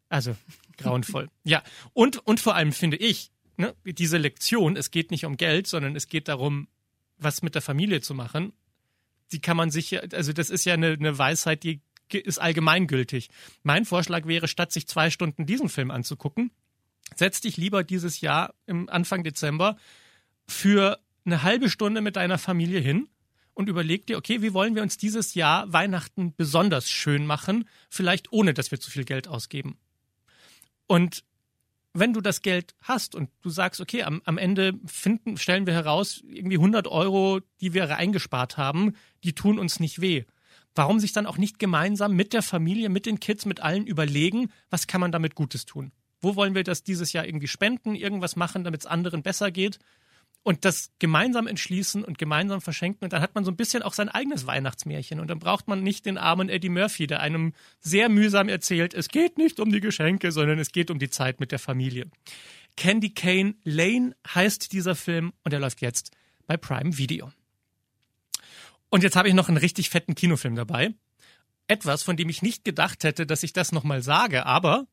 also 0.08 0.36
grauenvoll. 0.76 1.28
ja, 1.44 1.62
und, 1.92 2.18
und 2.26 2.40
vor 2.40 2.54
allem 2.54 2.72
finde 2.72 2.96
ich, 2.96 3.30
ne, 3.56 3.74
diese 3.84 4.18
Lektion, 4.18 4.76
es 4.76 4.90
geht 4.90 5.10
nicht 5.10 5.24
um 5.24 5.36
Geld, 5.36 5.66
sondern 5.66 5.96
es 5.96 6.08
geht 6.08 6.28
darum, 6.28 6.68
was 7.18 7.42
mit 7.42 7.54
der 7.54 7.62
Familie 7.62 8.00
zu 8.00 8.14
machen. 8.14 8.52
die 9.30 9.40
kann 9.40 9.56
man 9.56 9.70
sich, 9.70 10.02
also 10.12 10.32
das 10.32 10.50
ist 10.50 10.64
ja 10.66 10.74
eine, 10.74 10.88
eine 10.88 11.16
Weisheit, 11.16 11.62
die 11.62 11.80
ist 12.12 12.38
allgemeingültig. 12.38 13.30
Mein 13.62 13.86
Vorschlag 13.86 14.26
wäre, 14.26 14.46
statt 14.46 14.72
sich 14.72 14.86
zwei 14.86 15.08
Stunden 15.08 15.46
diesen 15.46 15.70
Film 15.70 15.90
anzugucken, 15.90 16.50
setz 17.16 17.40
dich 17.40 17.56
lieber 17.56 17.84
dieses 17.84 18.20
Jahr 18.20 18.54
im 18.66 18.90
Anfang 18.90 19.24
Dezember 19.24 19.78
für 20.46 21.00
eine 21.24 21.42
halbe 21.42 21.70
Stunde 21.70 22.02
mit 22.02 22.16
deiner 22.16 22.36
Familie 22.36 22.80
hin 22.80 23.08
und 23.54 23.68
überleg 23.68 24.06
dir, 24.06 24.16
okay, 24.16 24.42
wie 24.42 24.54
wollen 24.54 24.74
wir 24.74 24.82
uns 24.82 24.96
dieses 24.96 25.34
Jahr 25.34 25.72
Weihnachten 25.72 26.34
besonders 26.36 26.90
schön 26.90 27.26
machen, 27.26 27.68
vielleicht 27.90 28.32
ohne, 28.32 28.54
dass 28.54 28.70
wir 28.70 28.80
zu 28.80 28.90
viel 28.90 29.04
Geld 29.04 29.28
ausgeben. 29.28 29.76
Und 30.86 31.24
wenn 31.94 32.12
du 32.12 32.20
das 32.20 32.40
Geld 32.40 32.74
hast 32.80 33.14
und 33.14 33.30
du 33.42 33.50
sagst, 33.50 33.80
okay, 33.80 34.02
am, 34.02 34.22
am 34.24 34.38
Ende 34.38 34.74
finden, 34.86 35.36
stellen 35.36 35.66
wir 35.66 35.74
heraus, 35.74 36.22
irgendwie 36.26 36.56
100 36.56 36.86
Euro, 36.88 37.40
die 37.60 37.74
wir 37.74 37.94
eingespart 37.96 38.56
haben, 38.56 38.94
die 39.24 39.34
tun 39.34 39.58
uns 39.58 39.78
nicht 39.78 40.00
weh. 40.00 40.24
Warum 40.74 41.00
sich 41.00 41.12
dann 41.12 41.26
auch 41.26 41.36
nicht 41.36 41.58
gemeinsam 41.58 42.14
mit 42.14 42.32
der 42.32 42.42
Familie, 42.42 42.88
mit 42.88 43.04
den 43.04 43.20
Kids, 43.20 43.44
mit 43.44 43.60
allen 43.60 43.86
überlegen, 43.86 44.50
was 44.70 44.86
kann 44.86 45.02
man 45.02 45.12
damit 45.12 45.34
Gutes 45.34 45.66
tun? 45.66 45.92
Wo 46.22 46.34
wollen 46.36 46.54
wir 46.54 46.64
das 46.64 46.82
dieses 46.82 47.12
Jahr 47.12 47.26
irgendwie 47.26 47.48
spenden, 47.48 47.94
irgendwas 47.94 48.36
machen, 48.36 48.64
damit 48.64 48.80
es 48.80 48.86
anderen 48.86 49.22
besser 49.22 49.50
geht? 49.50 49.78
Und 50.42 50.64
das 50.64 50.90
gemeinsam 50.98 51.46
entschließen 51.46 52.04
und 52.04 52.18
gemeinsam 52.18 52.60
verschenken. 52.60 53.04
Und 53.04 53.12
dann 53.12 53.22
hat 53.22 53.34
man 53.34 53.44
so 53.44 53.50
ein 53.50 53.56
bisschen 53.56 53.82
auch 53.82 53.94
sein 53.94 54.08
eigenes 54.08 54.46
Weihnachtsmärchen. 54.46 55.20
Und 55.20 55.28
dann 55.28 55.38
braucht 55.38 55.68
man 55.68 55.82
nicht 55.82 56.04
den 56.06 56.18
armen 56.18 56.48
Eddie 56.48 56.68
Murphy, 56.68 57.06
der 57.06 57.20
einem 57.20 57.52
sehr 57.80 58.08
mühsam 58.08 58.48
erzählt, 58.48 58.94
es 58.94 59.08
geht 59.08 59.38
nicht 59.38 59.60
um 59.60 59.70
die 59.70 59.80
Geschenke, 59.80 60.32
sondern 60.32 60.58
es 60.58 60.72
geht 60.72 60.90
um 60.90 60.98
die 60.98 61.10
Zeit 61.10 61.38
mit 61.38 61.52
der 61.52 61.58
Familie. 61.58 62.10
Candy 62.76 63.10
Kane 63.10 63.54
Lane 63.64 64.16
heißt 64.34 64.72
dieser 64.72 64.94
Film 64.96 65.32
und 65.44 65.52
er 65.52 65.60
läuft 65.60 65.80
jetzt 65.80 66.10
bei 66.46 66.56
Prime 66.56 66.96
Video. 66.98 67.30
Und 68.88 69.02
jetzt 69.02 69.16
habe 69.16 69.28
ich 69.28 69.34
noch 69.34 69.48
einen 69.48 69.58
richtig 69.58 69.90
fetten 69.90 70.14
Kinofilm 70.14 70.56
dabei. 70.56 70.92
Etwas, 71.68 72.02
von 72.02 72.16
dem 72.16 72.28
ich 72.28 72.42
nicht 72.42 72.64
gedacht 72.64 73.04
hätte, 73.04 73.26
dass 73.26 73.42
ich 73.42 73.52
das 73.52 73.72
nochmal 73.72 74.02
sage, 74.02 74.44
aber 74.44 74.86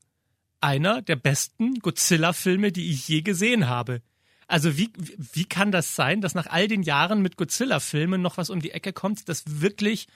einer 0.60 1.02
der 1.02 1.16
besten 1.16 1.80
Godzilla-Filme, 1.80 2.70
die 2.70 2.90
ich 2.90 3.08
je 3.08 3.22
gesehen 3.22 3.68
habe. 3.68 4.02
Also 4.50 4.76
wie, 4.76 4.90
wie 4.96 5.44
kann 5.44 5.70
das 5.70 5.94
sein, 5.94 6.20
dass 6.20 6.34
nach 6.34 6.48
all 6.48 6.66
den 6.66 6.82
Jahren 6.82 7.22
mit 7.22 7.36
Godzilla-Filmen 7.36 8.20
noch 8.20 8.36
was 8.36 8.50
um 8.50 8.60
die 8.60 8.72
Ecke 8.72 8.92
kommt, 8.92 9.28
das 9.28 9.44
wirklich 9.46 10.08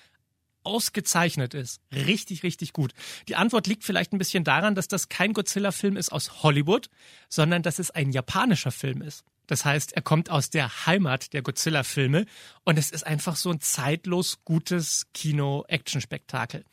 ausgezeichnet 0.64 1.54
ist. 1.54 1.80
Richtig, 1.92 2.42
richtig 2.42 2.72
gut. 2.72 2.94
Die 3.28 3.36
Antwort 3.36 3.68
liegt 3.68 3.84
vielleicht 3.84 4.12
ein 4.12 4.18
bisschen 4.18 4.42
daran, 4.42 4.74
dass 4.74 4.88
das 4.88 5.08
kein 5.08 5.34
Godzilla-Film 5.34 5.96
ist 5.96 6.10
aus 6.10 6.42
Hollywood, 6.42 6.88
sondern 7.28 7.62
dass 7.62 7.78
es 7.78 7.92
ein 7.92 8.10
japanischer 8.10 8.72
Film 8.72 9.02
ist. 9.02 9.24
Das 9.46 9.64
heißt, 9.64 9.92
er 9.92 10.02
kommt 10.02 10.30
aus 10.30 10.50
der 10.50 10.86
Heimat 10.86 11.32
der 11.32 11.42
Godzilla-Filme 11.42 12.26
und 12.64 12.76
es 12.76 12.90
ist 12.90 13.06
einfach 13.06 13.36
so 13.36 13.50
ein 13.50 13.60
zeitlos 13.60 14.40
gutes 14.44 15.06
Kino-Action-Spektakel. 15.14 16.64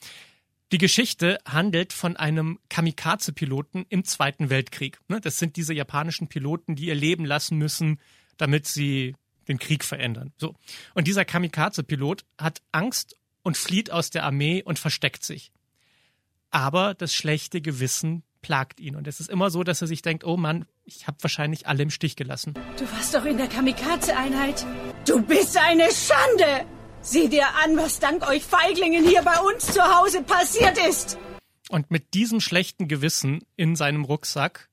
Die 0.72 0.78
Geschichte 0.78 1.38
handelt 1.46 1.92
von 1.92 2.16
einem 2.16 2.58
Kamikaze-Piloten 2.70 3.86
im 3.90 4.06
Zweiten 4.06 4.50
Weltkrieg. 4.50 5.00
Ne, 5.10 5.20
das 5.20 5.38
sind 5.38 5.58
diese 5.58 5.74
japanischen 5.74 6.30
Piloten, 6.30 6.76
die 6.76 6.86
ihr 6.86 6.96
Leben 6.96 7.26
lassen 7.26 7.58
müssen, 7.58 8.00
damit 8.38 8.68
sie 8.68 9.16
den 9.50 9.60
Krieg 9.60 9.84
verändern. 9.84 10.32
So. 10.38 10.56
Und 10.94 11.08
dieser 11.08 11.26
Kamikaze-Pilot 11.26 12.24
hat 12.38 12.62
Angst 12.72 13.18
und 13.44 13.58
flieht 13.58 13.92
aus 13.92 14.12
der 14.12 14.24
Armee 14.24 14.64
und 14.64 14.80
versteckt 14.80 15.26
sich. 15.26 15.52
Aber 16.52 16.94
das 16.94 17.14
schlechte 17.14 17.60
Gewissen 17.60 18.24
plagt 18.42 18.80
ihn. 18.80 18.96
Und 18.96 19.08
es 19.08 19.20
ist 19.20 19.30
immer 19.30 19.50
so, 19.50 19.64
dass 19.64 19.82
er 19.82 19.88
sich 19.88 20.02
denkt, 20.02 20.24
oh 20.24 20.38
Mann, 20.38 20.66
ich 20.86 21.06
habe 21.06 21.18
wahrscheinlich 21.22 21.68
alle 21.68 21.84
im 21.84 21.90
Stich 21.90 22.16
gelassen. 22.16 22.54
Du 22.78 22.90
warst 22.92 23.14
doch 23.14 23.26
in 23.26 23.38
der 23.38 23.48
Kamikaze-Einheit. 23.48 24.66
Du 25.06 25.22
bist 25.22 25.58
eine 25.58 25.90
Schande! 25.92 26.66
Sieh 27.04 27.30
dir 27.30 27.48
an, 27.64 27.78
was 27.78 28.00
dank 28.00 28.28
euch 28.28 28.44
Feiglingen 28.44 29.04
hier 29.08 29.24
bei 29.24 29.40
uns 29.40 29.74
zu 29.74 29.82
Hause 29.82 30.22
passiert 30.22 30.78
ist. 30.88 31.18
Und 31.70 31.90
mit 31.90 32.14
diesem 32.14 32.40
schlechten 32.42 32.88
Gewissen 32.88 33.44
in 33.56 33.76
seinem 33.76 34.06
Rucksack 34.06 34.70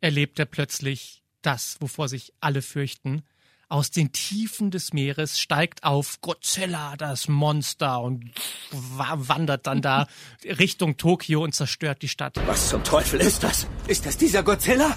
erlebt 0.00 0.38
er 0.38 0.46
plötzlich 0.46 1.24
das, 1.42 1.76
wovor 1.80 2.08
sich 2.08 2.32
alle 2.40 2.62
fürchten. 2.62 3.22
Aus 3.68 3.90
den 3.90 4.12
Tiefen 4.12 4.70
des 4.70 4.92
Meeres 4.92 5.40
steigt 5.40 5.82
auf 5.82 6.20
Godzilla, 6.20 6.96
das 6.96 7.26
Monster, 7.26 8.00
und 8.00 8.30
wandert 8.70 9.66
dann 9.66 9.82
da 9.82 10.06
Richtung 10.44 10.96
Tokio 10.96 11.42
und 11.42 11.52
zerstört 11.52 12.00
die 12.02 12.08
Stadt. 12.08 12.36
Was 12.46 12.68
zum 12.68 12.84
Teufel 12.84 13.20
ist 13.20 13.42
das? 13.42 13.66
Ist 13.88 14.06
das 14.06 14.16
dieser 14.16 14.44
Godzilla? 14.44 14.96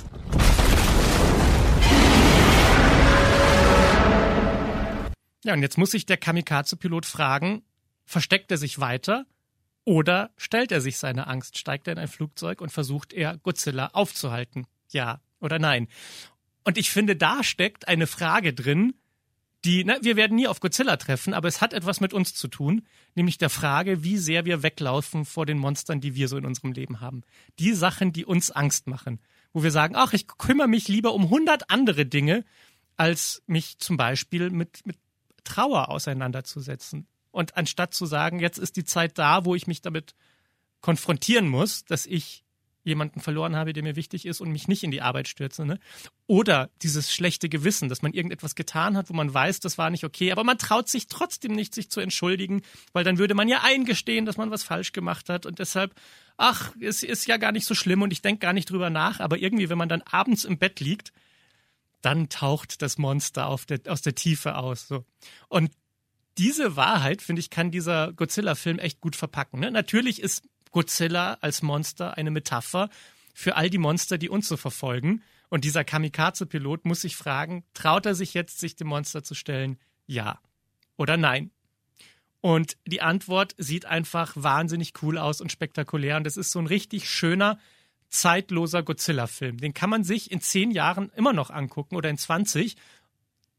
Ja, 5.46 5.54
und 5.54 5.62
jetzt 5.62 5.78
muss 5.78 5.92
sich 5.92 6.06
der 6.06 6.18
Kamikaze-Pilot 6.18 7.06
fragen, 7.06 7.64
versteckt 8.06 8.52
er 8.52 8.58
sich 8.58 8.80
weiter 8.80 9.26
oder 9.86 10.32
stellt 10.38 10.72
er 10.72 10.82
sich 10.82 10.98
seine 10.98 11.28
Angst, 11.28 11.58
steigt 11.58 11.88
er 11.88 11.94
in 11.94 12.00
ein 12.00 12.08
Flugzeug 12.08 12.62
und 12.62 12.72
versucht 12.72 13.14
er 13.14 13.38
Godzilla 13.38 13.88
aufzuhalten? 13.94 14.68
Ja 14.92 15.22
oder 15.40 15.60
nein? 15.60 15.88
Und 16.64 16.78
ich 16.78 16.90
finde, 16.90 17.16
da 17.16 17.44
steckt 17.44 17.88
eine 17.88 18.08
Frage 18.08 18.54
drin, 18.54 18.94
die, 19.66 19.84
na, 19.84 19.98
wir 20.02 20.16
werden 20.16 20.36
nie 20.36 20.48
auf 20.48 20.62
Godzilla 20.62 20.96
treffen, 20.98 21.34
aber 21.34 21.48
es 21.48 21.60
hat 21.60 21.74
etwas 21.74 22.00
mit 22.00 22.14
uns 22.14 22.34
zu 22.34 22.48
tun, 22.48 22.88
nämlich 23.16 23.38
der 23.38 23.50
Frage, 23.50 24.04
wie 24.04 24.18
sehr 24.18 24.46
wir 24.46 24.64
weglaufen 24.64 25.26
vor 25.26 25.46
den 25.46 25.58
Monstern, 25.58 26.00
die 26.00 26.16
wir 26.16 26.28
so 26.28 26.38
in 26.38 26.46
unserem 26.46 26.72
Leben 26.72 27.02
haben. 27.02 27.24
Die 27.60 27.74
Sachen, 27.74 28.14
die 28.14 28.26
uns 28.26 28.52
Angst 28.52 28.88
machen, 28.88 29.20
wo 29.52 29.64
wir 29.64 29.72
sagen, 29.72 29.96
ach, 29.98 30.14
ich 30.14 30.28
kümmere 30.28 30.68
mich 30.68 30.88
lieber 30.88 31.14
um 31.14 31.30
hundert 31.30 31.70
andere 31.70 32.06
Dinge, 32.06 32.46
als 32.96 33.44
mich 33.48 33.80
zum 33.80 33.98
Beispiel 33.98 34.50
mit, 34.50 34.86
mit 34.86 34.98
Trauer 35.44 35.90
auseinanderzusetzen. 35.90 37.08
Und 37.32 37.58
anstatt 37.58 37.94
zu 37.94 38.06
sagen, 38.06 38.40
jetzt 38.40 38.58
ist 38.58 38.76
die 38.76 38.86
Zeit 38.86 39.18
da, 39.18 39.46
wo 39.46 39.56
ich 39.56 39.68
mich 39.68 39.82
damit 39.82 40.16
konfrontieren 40.82 41.48
muss, 41.48 41.86
dass 41.86 42.06
ich 42.06 42.44
jemanden 42.84 43.20
verloren 43.20 43.56
habe, 43.56 43.74
der 43.74 43.84
mir 43.84 43.96
wichtig 43.96 44.26
ist 44.26 44.42
und 44.42 44.52
mich 44.52 44.68
nicht 44.68 44.84
in 44.84 44.92
die 44.92 45.02
Arbeit 45.02 45.28
stürze. 45.28 45.66
Ne? 45.66 45.80
Oder 46.28 46.70
dieses 46.82 47.14
schlechte 47.14 47.50
Gewissen, 47.50 47.90
dass 47.90 48.02
man 48.02 48.14
irgendetwas 48.14 48.56
getan 48.56 48.98
hat, 48.98 49.10
wo 49.10 49.14
man 49.14 49.34
weiß, 49.34 49.60
das 49.60 49.78
war 49.78 49.90
nicht 49.90 50.04
okay, 50.04 50.32
aber 50.32 50.44
man 50.44 50.58
traut 50.58 50.90
sich 50.90 51.08
trotzdem 51.08 51.54
nicht, 51.54 51.76
sich 51.76 51.90
zu 51.90 52.00
entschuldigen, 52.00 52.62
weil 52.94 53.04
dann 53.04 53.18
würde 53.18 53.36
man 53.36 53.48
ja 53.48 53.62
eingestehen, 53.64 54.26
dass 54.26 54.38
man 54.38 54.52
was 54.52 54.64
falsch 54.64 54.92
gemacht 54.92 55.30
hat 55.30 55.46
und 55.46 55.60
deshalb, 55.60 55.94
ach, 56.38 56.74
es 56.80 57.04
ist 57.04 57.28
ja 57.28 57.38
gar 57.38 57.52
nicht 57.52 57.66
so 57.66 57.76
schlimm 57.76 58.02
und 58.02 58.14
ich 58.14 58.22
denke 58.22 58.40
gar 58.40 58.54
nicht 58.54 58.70
drüber 58.70 58.90
nach, 58.90 59.20
aber 59.20 59.38
irgendwie, 59.38 59.70
wenn 59.70 59.78
man 59.78 59.90
dann 59.90 60.02
abends 60.02 60.46
im 60.46 60.58
Bett 60.58 60.80
liegt, 60.80 61.12
dann 62.02 62.30
taucht 62.30 62.82
das 62.82 62.98
Monster 62.98 63.56
der, 63.68 63.92
aus 63.92 64.02
der 64.02 64.16
Tiefe 64.16 64.56
aus. 64.56 64.88
So. 64.88 65.06
Und 65.48 65.72
diese 66.38 66.76
Wahrheit, 66.76 67.22
finde 67.22 67.42
ich, 67.42 67.50
kann 67.50 67.72
dieser 67.72 68.14
Godzilla-Film 68.14 68.80
echt 68.80 69.02
gut 69.02 69.16
verpacken. 69.16 69.60
Ne? 69.60 69.72
Natürlich 69.72 70.22
ist 70.22 70.44
Godzilla 70.72 71.38
als 71.42 71.62
Monster 71.62 72.18
eine 72.18 72.32
Metapher 72.32 72.90
für 73.34 73.56
all 73.56 73.70
die 73.70 73.78
Monster, 73.78 74.18
die 74.18 74.30
uns 74.30 74.48
so 74.48 74.56
verfolgen. 74.56 75.22
Und 75.50 75.64
dieser 75.64 75.84
Kamikaze-Pilot 75.84 76.86
muss 76.86 77.02
sich 77.02 77.16
fragen, 77.16 77.64
traut 77.74 78.06
er 78.06 78.16
sich 78.16 78.34
jetzt, 78.34 78.60
sich 78.60 78.76
dem 78.76 78.88
Monster 78.88 79.24
zu 79.24 79.36
stellen? 79.36 79.80
Ja 80.06 80.40
oder 81.00 81.18
nein? 81.18 81.52
Und 82.42 82.78
die 82.86 83.02
Antwort 83.02 83.56
sieht 83.58 83.86
einfach 83.86 84.34
wahnsinnig 84.36 84.94
cool 85.02 85.18
aus 85.18 85.42
und 85.42 85.52
spektakulär. 85.52 86.18
Und 86.18 86.28
es 86.28 86.38
ist 86.38 86.52
so 86.52 86.60
ein 86.60 86.68
richtig 86.68 87.10
schöner, 87.10 87.58
zeitloser 88.10 88.84
Godzilla-Film. 88.84 89.58
Den 89.58 89.74
kann 89.74 89.90
man 89.90 90.04
sich 90.04 90.32
in 90.32 90.42
zehn 90.42 90.72
Jahren 90.72 91.12
immer 91.16 91.34
noch 91.34 91.50
angucken 91.50 91.96
oder 91.96 92.10
in 92.10 92.18
20 92.18 92.76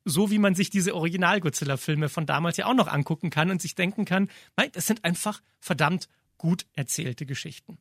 so 0.05 0.31
wie 0.31 0.39
man 0.39 0.55
sich 0.55 0.71
diese 0.71 0.95
Original-Godzilla-Filme 0.95 2.09
von 2.09 2.27
damals 2.27 2.57
ja 2.57 2.67
auch 2.67 2.75
noch 2.75 2.89
angucken 2.89 3.31
kann 3.31 3.51
und 3.51 3.61
sich 3.61 3.75
denken 3.75 4.05
kann, 4.05 4.31
nein, 4.57 4.71
das 4.73 4.87
sind 4.87 5.05
einfach 5.05 5.43
verdammt 5.59 6.09
gut 6.39 6.67
erzählte 6.75 7.27
Geschichten. 7.27 7.79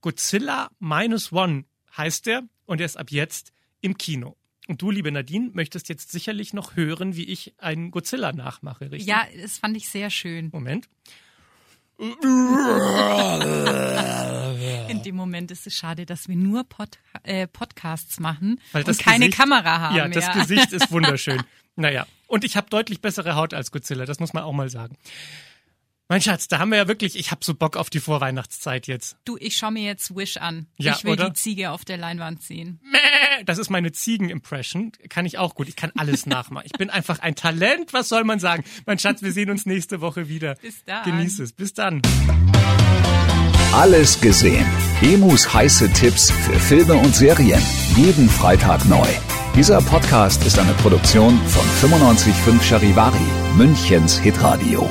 Godzilla 0.00 0.70
Minus 0.78 1.32
One 1.32 1.64
heißt 1.96 2.26
er 2.28 2.42
und 2.66 2.80
er 2.80 2.86
ist 2.86 2.96
ab 2.96 3.10
jetzt 3.10 3.52
im 3.80 3.98
Kino. 3.98 4.36
Und 4.66 4.80
du, 4.80 4.90
liebe 4.90 5.12
Nadine, 5.12 5.50
möchtest 5.52 5.90
jetzt 5.90 6.10
sicherlich 6.10 6.54
noch 6.54 6.76
hören, 6.76 7.16
wie 7.16 7.24
ich 7.24 7.54
einen 7.58 7.90
Godzilla 7.90 8.32
nachmache, 8.32 8.90
richtig? 8.90 9.06
Ja, 9.06 9.26
das 9.40 9.58
fand 9.58 9.76
ich 9.76 9.88
sehr 9.88 10.08
schön. 10.08 10.48
Moment. 10.52 10.88
In 14.88 15.02
dem 15.02 15.16
Moment 15.16 15.50
ist 15.50 15.66
es 15.66 15.74
schade, 15.74 16.06
dass 16.06 16.28
wir 16.28 16.36
nur 16.36 16.64
Pod, 16.64 16.98
äh, 17.22 17.46
Podcasts 17.46 18.18
machen 18.18 18.60
und 18.72 18.98
keine 18.98 19.26
Gesicht, 19.26 19.38
Kamera 19.38 19.80
haben. 19.80 19.96
Ja, 19.96 20.08
das 20.08 20.26
ja. 20.26 20.32
Gesicht 20.32 20.72
ist 20.72 20.90
wunderschön. 20.92 21.42
naja, 21.76 22.06
und 22.26 22.42
ich 22.44 22.56
habe 22.56 22.68
deutlich 22.68 23.00
bessere 23.00 23.36
Haut 23.36 23.54
als 23.54 23.70
Godzilla, 23.70 24.06
das 24.06 24.18
muss 24.18 24.32
man 24.32 24.42
auch 24.42 24.52
mal 24.52 24.68
sagen. 24.68 24.96
Mein 26.08 26.20
Schatz, 26.20 26.48
da 26.48 26.58
haben 26.58 26.70
wir 26.70 26.76
ja 26.76 26.86
wirklich, 26.86 27.16
ich 27.16 27.30
habe 27.30 27.42
so 27.44 27.54
Bock 27.54 27.76
auf 27.76 27.88
die 27.88 28.00
Vorweihnachtszeit 28.00 28.86
jetzt. 28.88 29.16
Du, 29.24 29.38
ich 29.40 29.56
schaue 29.56 29.70
mir 29.72 29.84
jetzt 29.84 30.14
Wish 30.14 30.36
an. 30.36 30.66
Ja, 30.76 30.92
ich 30.92 31.04
will 31.04 31.12
oder? 31.12 31.30
die 31.30 31.32
Ziege 31.34 31.70
auf 31.70 31.84
der 31.84 31.96
Leinwand 31.96 32.42
sehen. 32.42 32.80
Das 33.46 33.58
ist 33.58 33.70
meine 33.70 33.92
Ziegen-Impression. 33.92 34.92
Kann 35.08 35.26
ich 35.26 35.38
auch 35.38 35.54
gut. 35.54 35.68
Ich 35.68 35.76
kann 35.76 35.92
alles 35.96 36.26
nachmachen. 36.26 36.66
Ich 36.66 36.78
bin 36.78 36.90
einfach 36.90 37.18
ein 37.20 37.34
Talent. 37.34 37.92
Was 37.92 38.08
soll 38.08 38.24
man 38.24 38.38
sagen? 38.38 38.64
Mein 38.86 38.98
Schatz, 38.98 39.22
wir 39.22 39.32
sehen 39.32 39.50
uns 39.50 39.66
nächste 39.66 40.00
Woche 40.00 40.28
wieder. 40.28 40.54
Bis 40.56 40.84
dann. 40.84 41.04
Genieß 41.04 41.40
es. 41.40 41.52
Bis 41.52 41.74
dann. 41.74 42.02
Alles 43.72 44.20
gesehen. 44.20 44.66
Emus 45.02 45.52
heiße 45.52 45.92
Tipps 45.92 46.30
für 46.30 46.58
Filme 46.58 46.94
und 46.94 47.14
Serien. 47.14 47.60
Jeden 47.96 48.28
Freitag 48.28 48.84
neu. 48.86 49.06
Dieser 49.56 49.80
Podcast 49.82 50.44
ist 50.46 50.58
eine 50.58 50.72
Produktion 50.74 51.38
von 51.48 51.90
955 51.90 52.68
Charivari. 52.68 53.18
Münchens 53.56 54.18
Hitradio. 54.18 54.88